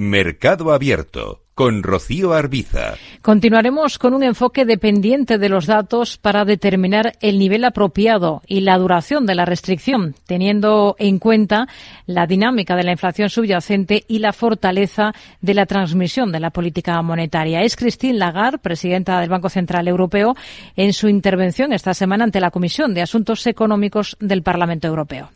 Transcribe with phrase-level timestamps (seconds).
[0.00, 2.94] Mercado Abierto con Rocío Arbiza.
[3.20, 8.78] Continuaremos con un enfoque dependiente de los datos para determinar el nivel apropiado y la
[8.78, 11.68] duración de la restricción, teniendo en cuenta
[12.06, 17.02] la dinámica de la inflación subyacente y la fortaleza de la transmisión de la política
[17.02, 17.60] monetaria.
[17.60, 20.34] Es Christine Lagarde, presidenta del Banco Central Europeo,
[20.76, 25.28] en su intervención esta semana ante la Comisión de Asuntos Económicos del Parlamento Europeo.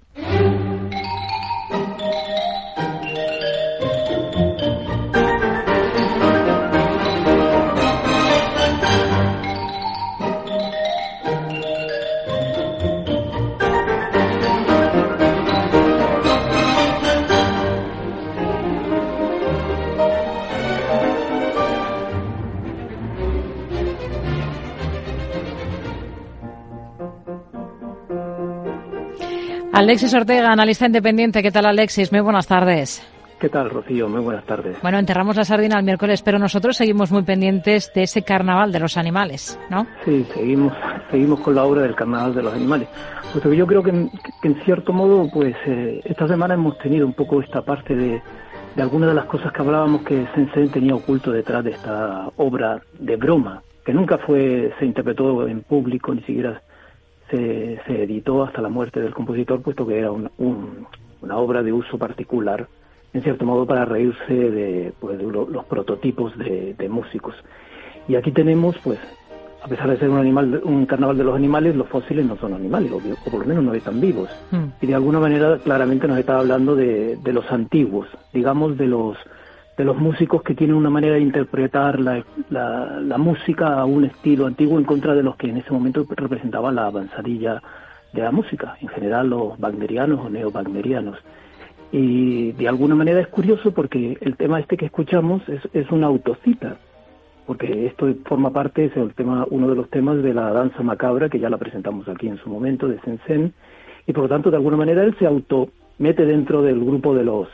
[29.75, 31.43] Alexis Ortega, analista independiente.
[31.43, 32.13] ¿Qué tal, Alexis?
[32.13, 33.03] Muy buenas tardes.
[33.41, 34.09] ¿Qué tal, Rocío?
[34.09, 34.77] Muy buenas tardes.
[34.81, 38.79] Bueno, enterramos la sardina el miércoles, pero nosotros seguimos muy pendientes de ese carnaval de
[38.79, 39.85] los animales, ¿no?
[40.05, 40.73] Sí, seguimos,
[41.11, 42.89] seguimos con la obra del carnaval de los animales.
[43.33, 47.15] Puesto que yo creo que, en cierto modo, pues eh, esta semana hemos tenido un
[47.15, 48.23] poco esta parte de,
[48.77, 52.81] de algunas de las cosas que hablábamos que Sensen tenía oculto detrás de esta obra
[53.01, 56.63] de broma, que nunca fue, se interpretó en público, ni siquiera
[57.87, 62.69] se, editó hasta la muerte del compositor, puesto que era una obra de uso particular,
[63.13, 67.35] en cierto modo para reírse de, pues, los prototipos de, músicos.
[68.09, 68.99] Y aquí tenemos, pues,
[69.63, 72.53] a pesar de ser un animal, un carnaval de los animales, los fósiles no son
[72.55, 74.29] animales, o, o por lo menos no están vivos.
[74.51, 74.67] Hmm.
[74.81, 79.17] Y de alguna manera claramente nos está hablando de, de los antiguos, digamos de los
[79.77, 84.47] de los músicos que tienen una manera de interpretar la, la, música a un estilo
[84.47, 87.61] antiguo en contra de los que en ese momento representaban la avanzadilla
[88.13, 91.19] de la música, en general los wagnerianos o neo-wagnerianos.
[91.91, 96.07] Y de alguna manera es curioso porque el tema este que escuchamos es, es una
[96.07, 96.77] autocita,
[97.47, 101.29] porque esto forma parte, es el tema, uno de los temas de la danza macabra,
[101.29, 103.53] que ya la presentamos aquí en su momento, de Sensen,
[104.07, 107.25] y por lo tanto de alguna manera él se auto mete dentro del grupo de
[107.25, 107.49] los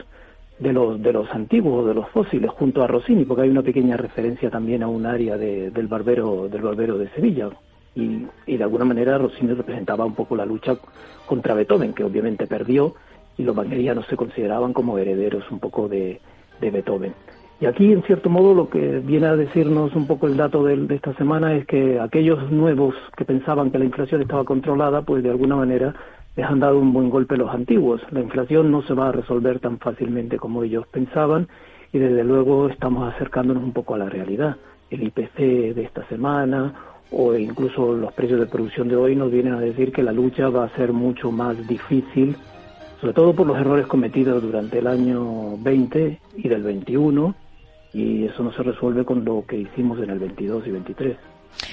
[0.61, 3.97] de los, de los antiguos, de los fósiles, junto a Rossini, porque hay una pequeña
[3.97, 7.49] referencia también a un área del, barbero, del barbero de Sevilla.
[7.95, 10.77] Y, y, de alguna manera Rossini representaba un poco la lucha
[11.27, 12.95] contra Beethoven, que obviamente perdió,
[13.37, 16.21] y los wagnerianos se consideraban como herederos un poco de,
[16.61, 17.15] de Beethoven.
[17.61, 20.77] Y aquí, en cierto modo, lo que viene a decirnos un poco el dato de,
[20.77, 25.23] de, esta semana es que aquellos nuevos que pensaban que la inflación estaba controlada, pues
[25.23, 25.95] de alguna manera
[26.37, 28.01] les han dado un buen golpe los antiguos.
[28.11, 31.49] La inflación no se va a resolver tan fácilmente como ellos pensaban
[31.93, 34.57] y desde luego estamos acercándonos un poco a la realidad.
[34.91, 36.75] El IPC de esta semana
[37.11, 40.49] o incluso los precios de producción de hoy nos vienen a decir que la lucha
[40.49, 42.37] va a ser mucho más difícil,
[43.01, 47.35] sobre todo por los errores cometidos durante el año 20 y del 21
[47.93, 51.17] y eso no se resuelve con lo que hicimos en el 22 y 23.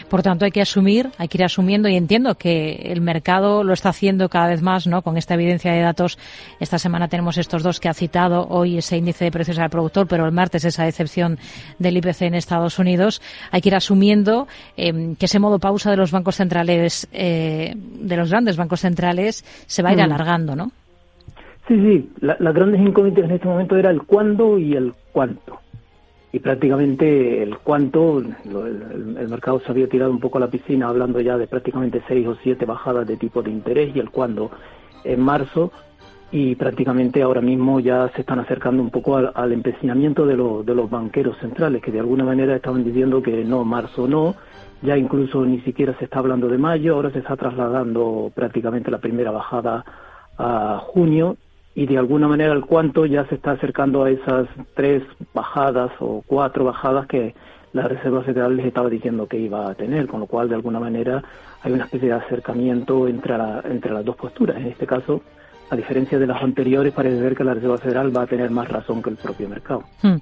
[0.09, 3.73] Por tanto, hay que asumir, hay que ir asumiendo y entiendo que el mercado lo
[3.73, 5.01] está haciendo cada vez más, ¿no?
[5.01, 6.17] Con esta evidencia de datos,
[6.59, 10.07] esta semana tenemos estos dos que ha citado, hoy ese índice de precios al productor,
[10.07, 11.37] pero el martes esa decepción
[11.79, 13.21] del IPC en Estados Unidos.
[13.51, 18.17] Hay que ir asumiendo em, que ese modo pausa de los bancos centrales, eh, de
[18.17, 20.03] los grandes bancos centrales, se va a ir mm.
[20.03, 20.71] alargando, ¿no?
[21.67, 22.09] Sí, sí.
[22.21, 25.59] las grandes incógnitas en este momento era el cuándo y el cuánto
[26.31, 31.21] y prácticamente el cuánto, el, mercado se había tirado un poco a la piscina hablando
[31.21, 34.51] ya de prácticamente seis o siete bajadas de tipo de interés y el cuándo
[35.03, 35.71] en marzo
[36.29, 40.89] y prácticamente ahora mismo ya se están acercando un poco al, empecinamiento de, de los
[40.89, 44.35] banqueros centrales que de alguna manera estaban diciendo que no, marzo no,
[44.81, 48.99] ya incluso ni siquiera se está hablando de mayo, ahora se está trasladando prácticamente la
[48.99, 49.85] primera bajada
[50.37, 51.37] a junio
[51.77, 56.23] y de alguna manera el cuánto ya se está acercando a esas tres bajadas o
[56.25, 57.35] cuatro bajadas que
[57.71, 60.79] la Reserva Federal les estaba diciendo que iba a tener, con lo cual de alguna
[60.79, 61.23] manera
[61.61, 64.57] hay una especie de acercamiento entre, entre las dos posturas.
[64.57, 65.21] En este caso,
[65.69, 68.67] a diferencia de las anteriores, parece ser que la Reserva Federal va a tener más
[68.67, 69.83] razón que el propio mercado.
[70.01, 70.15] Hmm.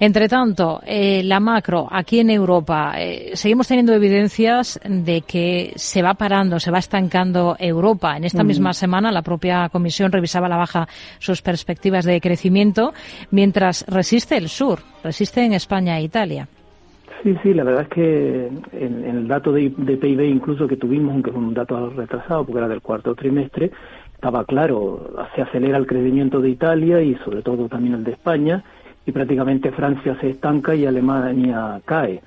[0.00, 6.02] Entre tanto, eh, la macro, aquí en Europa, eh, seguimos teniendo evidencias de que se
[6.02, 8.16] va parando, se va estancando Europa.
[8.16, 8.46] En esta hmm.
[8.46, 10.88] misma semana, la propia Comisión revisaba la baja
[11.18, 12.92] sus perspectivas de crecimiento,
[13.30, 16.48] mientras resiste el sur, resiste en España e Italia.
[17.22, 21.12] Sí, sí, la verdad es que en, el dato de, de, PIB incluso que tuvimos,
[21.12, 23.72] aunque es un dato retrasado porque era del cuarto trimestre,
[24.16, 28.64] estaba claro, se acelera el crecimiento de Italia y sobre todo también el de España
[29.04, 32.22] y prácticamente Francia se estanca y Alemania cae.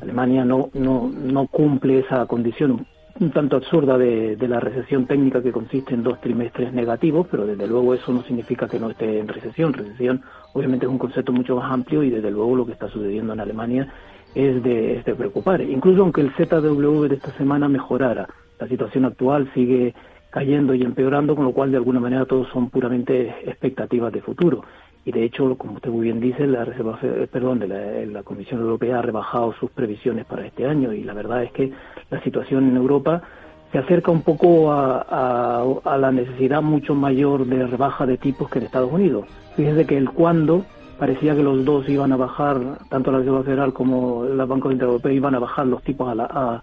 [0.00, 2.86] Alemania no, no, no cumple esa condición
[3.20, 7.68] un tanto absurda de, la recesión técnica que consiste en dos trimestres negativos, pero desde
[7.68, 9.72] luego eso no significa que no esté en recesión.
[9.72, 13.32] Recesión obviamente es un concepto mucho más amplio y desde luego lo que está sucediendo
[13.32, 13.86] en Alemania
[14.34, 15.60] es de, es de preocupar.
[15.60, 19.94] Incluso aunque el ZW de esta semana mejorara, la situación actual sigue
[20.34, 24.64] cayendo y empeorando, con lo cual de alguna manera todos son puramente expectativas de futuro.
[25.04, 27.68] Y de hecho, como usted muy bien dice, la Reserva, eh, perdón, de
[28.06, 30.92] la, Comisión Europea ha rebajado sus previsiones para este año.
[30.92, 31.70] Y la verdad es que
[32.10, 33.22] la situación en Europa
[33.70, 38.64] se acerca un poco a, la necesidad mucho mayor de rebaja de tipos que en
[38.64, 39.26] Estados Unidos.
[39.54, 40.64] Fíjese que el cuando
[40.98, 42.58] parecía que los dos iban a bajar,
[42.88, 46.16] tanto la Reserva Federal como la Banco Central Europeo iban a bajar los tipos a
[46.16, 46.60] la,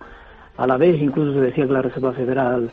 [0.57, 2.69] a la vez, incluso se decía que la Reserva Federal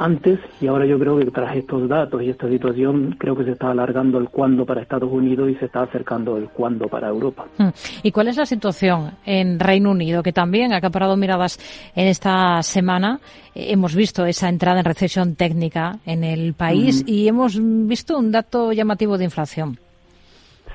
[0.00, 3.52] antes y ahora yo creo que tras estos datos y esta situación creo que se
[3.52, 7.46] está alargando el cuándo para Estados Unidos y se está acercando el cuándo para Europa.
[7.58, 7.68] Hmm.
[8.02, 11.58] ¿Y cuál es la situación en Reino Unido que también ha acaparado miradas
[11.94, 13.20] en esta semana?
[13.54, 18.32] Eh, hemos visto esa entrada en recesión técnica en el país y hemos visto un
[18.32, 19.78] dato llamativo de inflación.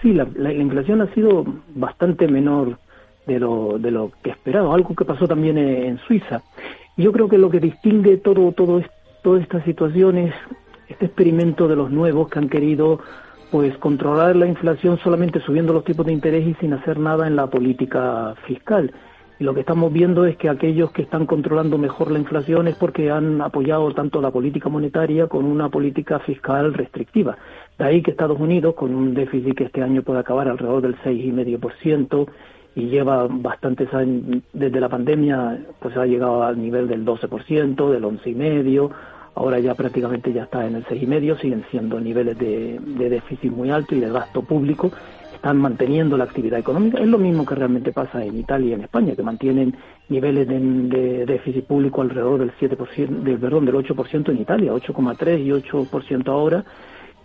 [0.01, 1.43] Sí, la, inflación ha sido
[1.73, 2.77] bastante menor
[3.25, 6.43] de lo, de lo que esperaba, algo que pasó también en, Suiza.
[6.95, 8.94] Yo creo que lo que distingue todo, todo esto
[9.25, 10.35] todas estas situaciones,
[10.87, 12.99] este experimento de los nuevos que han querido
[13.49, 17.35] pues controlar la inflación solamente subiendo los tipos de interés y sin hacer nada en
[17.35, 18.93] la política fiscal.
[19.39, 22.75] Y lo que estamos viendo es que aquellos que están controlando mejor la inflación es
[22.75, 27.35] porque han apoyado tanto la política monetaria con una política fiscal restrictiva.
[27.79, 30.97] De ahí que Estados Unidos, con un déficit que este año puede acabar alrededor del
[30.97, 32.27] 6,5%,
[32.75, 38.03] y lleva bastantes años, desde la pandemia, pues ha llegado al nivel del 12%, del
[38.03, 38.91] 11,5%,
[39.35, 43.51] ahora ya prácticamente ya está en el seis y medio, siguen siendo niveles de, déficit
[43.51, 44.91] muy alto y de gasto público,
[45.33, 46.99] están manteniendo la actividad económica.
[46.99, 49.75] Es lo mismo que realmente pasa en Italia y en España, que mantienen
[50.09, 55.49] niveles de, déficit público alrededor del 7%, del, perdón, del 8% en Italia, 8,3 y
[55.49, 56.63] 8% ahora,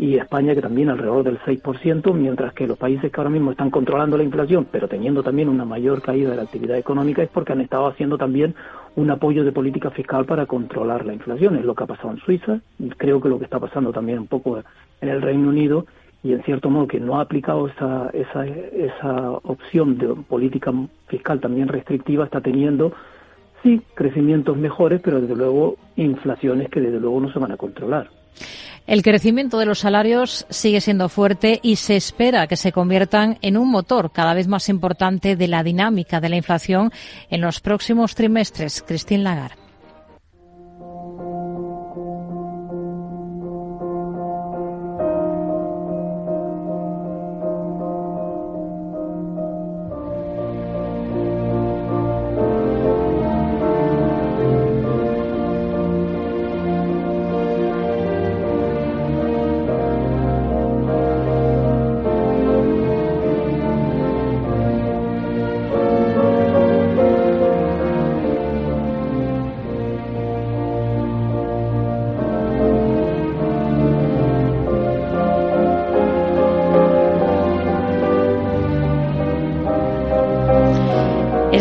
[0.00, 3.68] y España que también alrededor del 6%, mientras que los países que ahora mismo están
[3.68, 7.52] controlando la inflación, pero teniendo también una mayor caída de la actividad económica, es porque
[7.52, 8.54] han estado haciendo también
[8.96, 11.56] un apoyo de política fiscal para controlar la inflación.
[11.56, 12.60] Es lo que ha pasado en Suiza,
[12.96, 14.62] creo que lo que está pasando también un poco
[15.02, 15.84] en el Reino Unido,
[16.22, 20.72] y en cierto modo que no ha aplicado esa, esa, esa opción de política
[21.08, 22.94] fiscal también restrictiva, está teniendo,
[23.62, 28.08] sí, crecimientos mejores, pero desde luego inflaciones que desde luego no se van a controlar.
[28.90, 33.56] El crecimiento de los salarios sigue siendo fuerte y se espera que se conviertan en
[33.56, 36.90] un motor cada vez más importante de la dinámica de la inflación
[37.30, 38.82] en los próximos trimestres.
[38.84, 39.59] Christine Lagarde.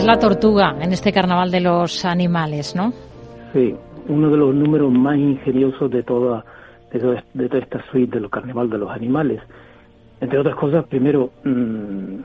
[0.09, 2.91] La tortuga en este carnaval de los animales, ¿no?
[3.53, 3.75] Sí,
[4.07, 6.43] uno de los números más ingeniosos de toda,
[6.91, 9.39] de toda, esta suite de los carnaval de los animales.
[10.19, 12.15] Entre otras cosas, primero, mm,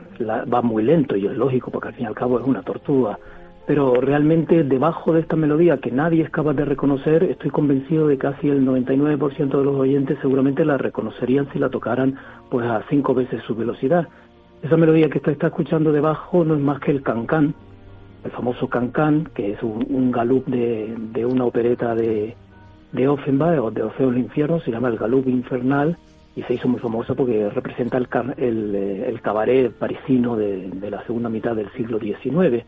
[0.51, 3.19] va muy lento y es lógico porque al fin y al cabo es una tortuga.
[3.67, 8.15] Pero realmente debajo de esta melodía que nadie es capaz de reconocer, estoy convencido de
[8.15, 12.15] que casi el 99% de los oyentes seguramente la reconocerían si la tocaran
[12.49, 14.07] pues a cinco veces su velocidad.
[14.63, 17.53] Esa melodía que usted está escuchando debajo no es más que el cancán,
[18.25, 20.11] el famoso Cancán, que es un, un
[20.47, 22.35] de, una opereta de,
[22.91, 25.95] de Offenbach o de Orfeo el Infierno, se llama el Galup Infernal
[26.35, 31.05] y se hizo muy famoso porque representa el, eh, el cabaret parisino de, de, la
[31.05, 32.65] segunda mitad del siglo XIX.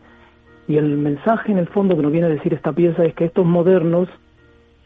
[0.68, 3.24] Y el mensaje en el fondo que nos viene a decir esta pieza es que
[3.24, 4.08] estos modernos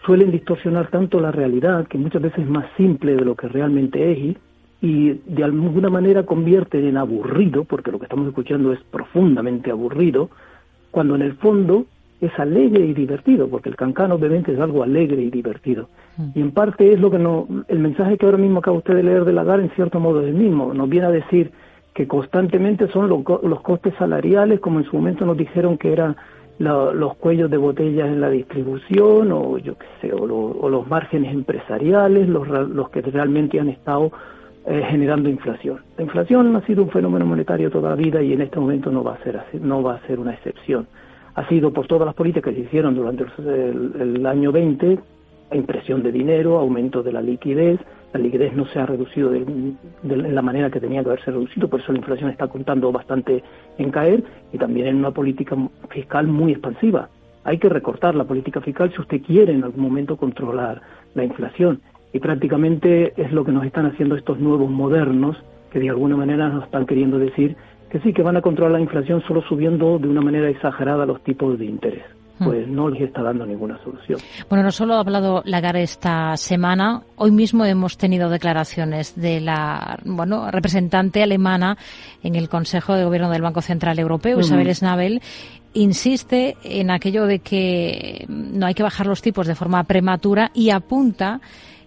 [0.07, 4.13] suelen distorsionar tanto la realidad, que muchas veces es más simple de lo que realmente
[4.13, 4.37] es,
[4.81, 10.31] y de alguna manera convierten en aburrido, porque lo que estamos escuchando es profundamente aburrido,
[10.93, 11.87] cuando en el fondo
[12.21, 15.89] es alegre y divertido, porque el cancán obviamente es algo alegre y divertido.
[16.17, 16.29] Mm.
[16.37, 19.03] Y en parte es lo que no, el mensaje que ahora mismo acaba usted de
[19.03, 21.51] leer de Lagar en cierto modo es el mismo, nos viene a decir
[21.95, 26.17] que constantemente son los, los costes salariales, como en su momento nos dijeron que eran
[26.59, 32.29] los cuellos de botellas en la distribución, o yo qué sé, o, los márgenes empresariales,
[32.29, 34.13] los, los que realmente han estado
[34.65, 35.81] eh, generando inflación.
[35.97, 39.03] La inflación ha sido un fenómeno monetario toda la vida y en este momento no
[39.03, 40.87] va a ser no va a ser una excepción.
[41.35, 44.99] ha sido por todas las políticas que se hicieron durante el, año 20,
[45.53, 47.81] impresión de dinero, aumento de la liquidez,
[48.13, 49.45] la liquidez no se ha reducido de,
[50.05, 53.43] la manera que tenía que haberse reducido, por eso la inflación está contando bastante
[53.79, 55.57] en caer y también en una política
[55.89, 57.09] fiscal muy expansiva.
[57.45, 60.83] Hay que recortar la política fiscal si usted quiere en algún momento controlar
[61.15, 61.81] la inflación
[62.13, 65.37] y prácticamente es lo que nos están haciendo estos nuevos modernos
[65.71, 67.57] que de alguna manera nos están queriendo decir
[67.91, 71.23] que sí, que van a controlar la inflación solo subiendo de una manera exagerada los
[71.25, 72.05] tipos de interés.
[72.39, 72.45] Hmm.
[72.45, 74.19] Pues no les está dando ninguna solución.
[74.49, 79.99] Bueno, no solo ha hablado Lagarde esta semana, hoy mismo hemos tenido declaraciones de la
[80.05, 81.77] bueno, representante alemana
[82.23, 85.21] en el Consejo de Gobierno del Banco Central Europeo, Isabel Schnabel,
[85.75, 90.71] insiste en aquello de que no hay que bajar los tipos de forma prematura y
[90.71, 91.41] apunta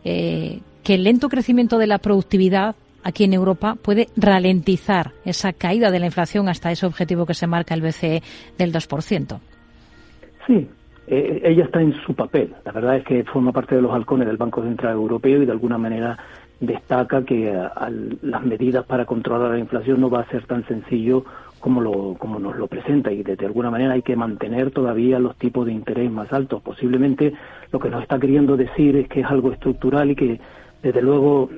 [0.06, 5.92] eh, que el lento crecimiento de la productividad aquí en Europa puede ralentizar esa caída
[5.92, 8.22] de la inflación hasta ese objetivo que se marca el BCE
[8.58, 9.40] del 2%.
[10.48, 10.68] Sí,
[11.08, 12.54] eh, ella está en su papel.
[12.64, 15.52] La verdad es que forma parte de los halcones del Banco Central Europeo y de
[15.52, 16.18] alguna manera
[16.60, 17.54] destaca que
[18.22, 21.26] las medidas para controlar la inflación no va a ser tan sencillo
[21.66, 25.36] como, lo, como nos lo presenta y de, alguna manera hay que mantener todavía los
[25.36, 26.62] tipos de interés más altos.
[26.62, 27.34] Posiblemente
[27.72, 30.40] lo que nos está queriendo decir es que es algo estructural y que
[30.84, 31.50] desde luego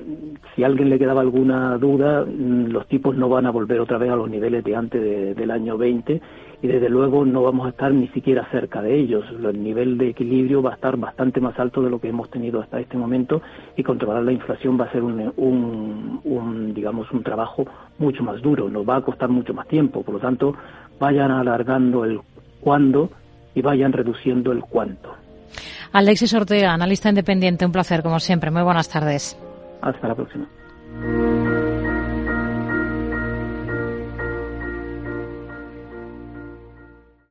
[0.56, 3.98] si a alguien le quedaba alguna duda, mm, los tipos no van a volver otra
[3.98, 6.22] vez a los niveles de antes del año 20
[6.62, 9.24] y desde luego no vamos a estar ni siquiera cerca de ellos.
[9.30, 12.60] El nivel de equilibrio va a estar bastante más alto de lo que hemos tenido
[12.60, 13.42] hasta este momento
[13.76, 15.32] y controlar la inflación va a ser un,
[16.38, 17.64] un, digamos, un trabajo
[17.98, 20.02] mucho más duro, nos va a costar mucho más tiempo.
[20.02, 20.54] Por lo tanto,
[20.98, 22.20] vayan alargando el
[22.60, 23.10] cuándo
[23.54, 25.14] y vayan reduciendo el cuánto.
[25.92, 28.50] Alexis Ortega, analista independiente, un placer como siempre.
[28.50, 29.38] Muy buenas tardes.
[29.80, 30.46] Hasta la próxima.